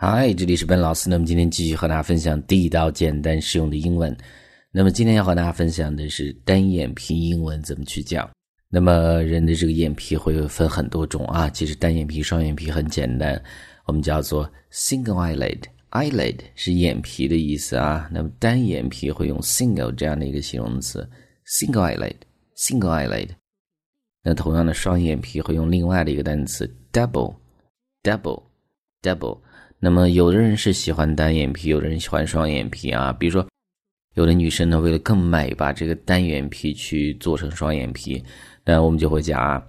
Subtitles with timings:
[0.00, 1.10] 嗨，这里是本老师。
[1.10, 4.16] 那么今天继续和大家分享地道、简单、实用的英文。
[4.70, 8.30] 那么今天要和大家分享的是单眼皮英文怎么去讲。
[8.68, 13.42] 那么人的这个眼皮会分很多种啊，其实单眼皮、双眼皮很简单，
[13.86, 15.62] 我们叫做 single eyelid。
[15.90, 18.08] eyelid 是眼皮的意思啊。
[18.12, 21.10] 那么单眼皮会用 single 这样的一个形容词
[21.44, 23.30] ，single eyelid，single eyelid。
[24.22, 29.40] 那同样的双眼皮会用另外的一个单词 double，double，double。
[29.80, 33.12] 那么，有的人是喜欢单眼皮，有的人喜欢双眼皮啊。
[33.12, 33.48] 比如说，
[34.14, 38.20] 有的女生呢，为了更美，把这个单眼皮去做成双眼皮，
[38.64, 39.64] 那我们就会讲啊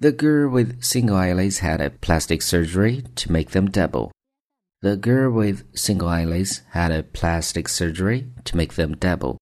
[0.00, 4.10] ：The girl with single eyelids had a plastic surgery to make them double.
[4.80, 9.38] The girl with single eyelids had a plastic surgery to make them double.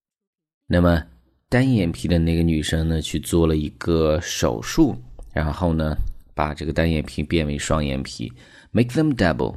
[0.67, 1.05] 那么，
[1.49, 4.95] 单眼皮的那个女生呢，去做了一个手术，
[5.33, 5.95] 然后呢，
[6.35, 8.31] 把这个单眼皮变为双眼皮
[8.71, 9.55] ，make them double。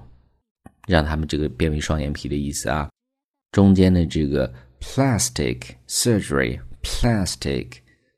[0.91, 2.91] 让他们这个变为双眼皮的意思啊，
[3.53, 7.69] 中间的这个 plastic surgery，plastic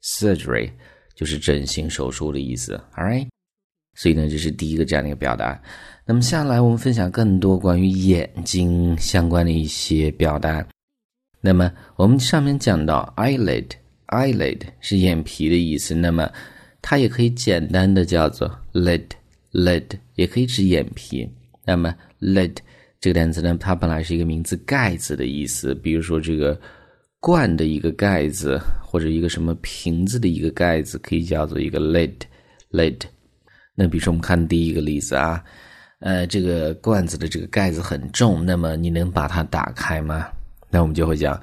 [0.02, 0.70] surgery
[1.14, 3.28] 就是整形手术的意思，all right。
[3.94, 5.60] 所以呢，这是第一个这样的一个表达。
[6.06, 10.66] 那么下来我们分享更多关于眼睛相关的一些表达。
[11.42, 16.32] 那么我们上面讲到 eyelid，eyelid 是眼皮的意思，那么
[16.80, 21.30] 它也可以简单的叫做 lid，lid 也可以指眼皮。
[21.64, 22.56] 那么 lid
[23.02, 26.56] 这个单词呢，它本来是一个名词“盖子”的意思，比如说这个
[27.18, 32.14] 罐的一个盖子，或者一个什么瓶子的一个盖子，可以叫做一个 lid。
[32.70, 33.00] lid。
[33.74, 35.42] 那比如说我们看第一个例子啊，
[35.98, 40.28] 呃，这个罐子的这个盖子很重，那么你能把它打开吗？
[40.70, 41.34] 那我们就会讲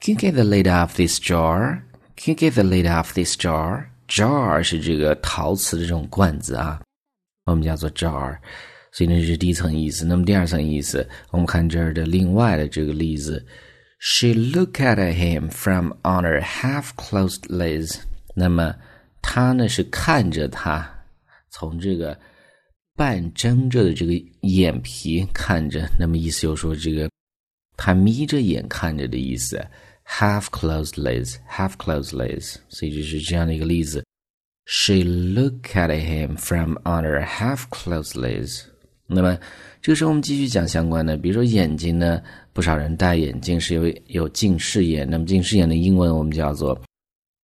[0.00, 4.62] ，Can you get the lid off this jar？Can you get the lid off this jar？jar
[4.62, 6.80] 是这个陶瓷的这种罐子啊，
[7.46, 8.38] 我们叫做 jar。
[8.91, 10.05] 所以呢，这是第一层意思。
[10.05, 13.45] 那么第二层意思，我们看这儿的另外的这个例子，
[13.99, 17.97] She looked at him from under half-closed lids。
[18.35, 18.75] 那么
[19.21, 20.89] 她呢是看着他，
[21.49, 22.17] 从这个
[22.95, 25.89] 半睁着的这个眼皮看着。
[25.99, 27.09] 那么意思就是说，这个
[27.75, 29.61] 他眯着眼看着的意思，
[30.07, 32.55] half-closed lids，half-closed lids。
[32.69, 34.05] 所以这是这样的一个例子，
[34.65, 38.61] She looked at him from under half-closed lids。
[39.12, 39.36] 那么，
[39.82, 42.22] 这个时候我们继续讲相关的，比如说眼睛呢，
[42.52, 45.10] 不少人戴眼镜是有有近视眼。
[45.10, 46.80] 那么近视眼的英文我们叫做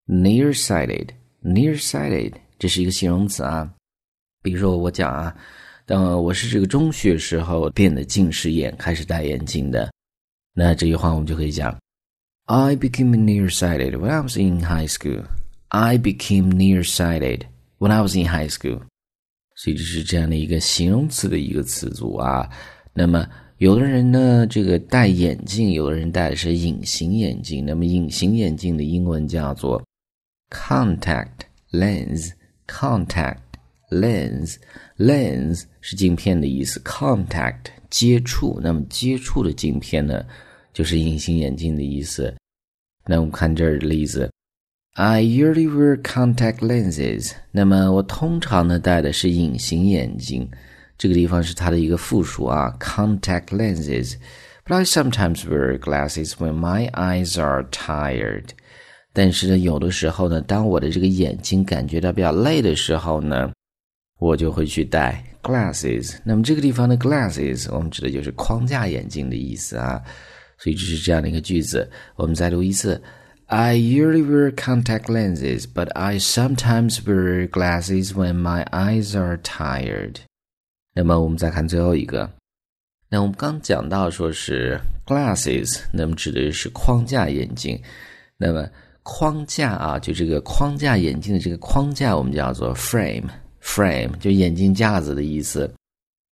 [0.07, 3.69] nearsighted，nearsighted，这是一个形容词啊。
[4.41, 5.35] 比如说我讲啊，
[5.85, 9.91] 当我是这个中学时候变得近视眼，开始戴眼镜的，
[10.53, 11.77] 那这句话我们就可以讲
[12.45, 15.25] ：I became nearsighted when I was in high school.
[15.67, 17.41] I became nearsighted
[17.77, 18.83] when I was in high school.
[19.57, 22.47] 所以这是这样的一个形容词的一个词组啊。
[22.93, 27.65] 那么有的人呢，这个戴眼镜，有的人戴的是隐形眼镜。
[27.65, 29.83] 那么隐形眼镜的英文叫做
[30.51, 31.39] contact
[31.71, 33.39] lens，contact
[33.89, 40.23] lens，lens 是镜片的意思，contact 接触，那么接触的镜片呢，
[40.71, 42.31] 就是隐形眼镜的意思。
[43.07, 44.31] 那我们看这儿的例子。
[44.99, 47.33] I usually wear contact lenses。
[47.51, 50.49] 那么我通常呢戴的是隐形眼镜，
[50.97, 54.15] 这个地方是它的一个复数啊，contact lenses。
[54.65, 58.45] But I sometimes wear glasses when my eyes are tired。
[59.13, 63.51] 但是呢，有的时候呢，当我的这个眼睛感觉到比较累的时候呢，
[64.17, 66.15] 我就会去戴 glasses。
[66.23, 70.01] 那么这个地方的 glasses，我们指的就是框架眼镜的意思啊。
[70.57, 72.99] 所以这是这样的一个句子，我们再读一次。
[73.49, 80.17] I usually wear contact lenses, but I sometimes wear glasses when my eyes are tired.
[80.93, 82.29] 那么我们再看最后一个。
[83.07, 87.81] 那我们刚讲到说是 glasses，那么指的是框架眼镜。
[88.35, 88.69] 那么
[89.01, 95.73] 框架啊，就这个框架眼镜的这个框架，我们叫做 frame，frame 就眼镜架子的意思。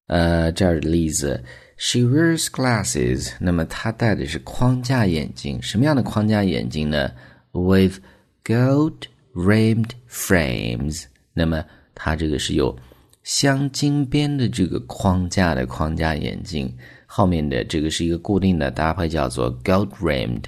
[0.07, 1.41] 呃，这儿的例子。
[1.77, 3.33] She wears glasses。
[3.39, 7.11] 那么她戴的是框架眼镜，什么样的框架眼镜呢
[7.51, 7.99] ？With
[8.43, 11.03] gold-rimmed frames。
[11.33, 11.63] 那么
[11.93, 12.77] 它这个是有
[13.23, 16.73] 镶金边的这个框架的框架眼镜，
[17.05, 20.43] 后面的这个是一个固定的搭配，叫做 gold-rimmed。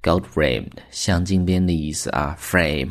[0.00, 2.90] gold-rimmed 镶金边的意思啊，frame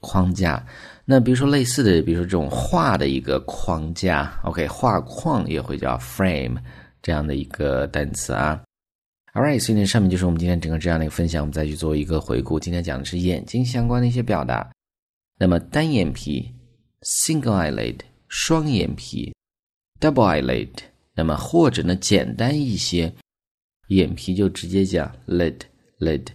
[0.00, 0.62] 框架。
[1.06, 6.58] 那比如说类似的，比如说这种画的一个框架，OK，画框也会叫 frame。
[7.02, 8.62] 这样的一个单词啊
[9.34, 12.60] ，All right，所以呢，上面就是我们今天整个这样的一个分享，我们再去做一个回顾。
[12.60, 14.70] 今天讲的是眼睛相关的一些表达。
[15.38, 16.48] 那么单眼皮
[17.02, 19.34] （single eyelid）、双眼皮
[19.98, 20.70] （double eyelid）、
[21.14, 23.12] 那么或者呢简单一些，
[23.88, 25.58] 眼皮就直接讲 lid
[25.98, 26.26] lid，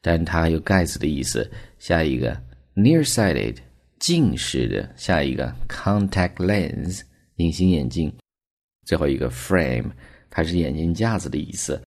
[0.00, 1.50] 但它有盖子的意思。
[1.78, 2.34] 下一个
[2.74, 3.56] nearsighted
[3.98, 7.02] 近视的，下一个 contact lens
[7.36, 8.10] 隐形眼镜，
[8.86, 9.90] 最后一个 frame
[10.34, 11.80] 它是眼镜架子的意思。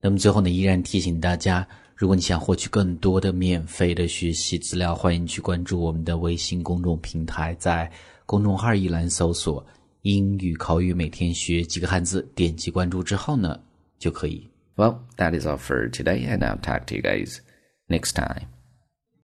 [0.00, 7.88] 那么最后呢，依然提醒大家，如果你想获取更多的免费的学习资料，欢迎去关注我们的微信公众平台，在
[8.24, 9.64] 公众号一栏搜索
[10.02, 13.60] “英语口语每天学几个汉字”，点击关注之后呢，
[13.98, 14.48] 就可以。
[14.74, 17.36] Well, that is all for today, and I'll talk to you guys
[17.88, 18.46] next time.